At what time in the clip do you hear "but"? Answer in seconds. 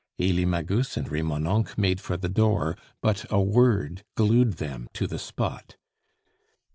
3.03-3.23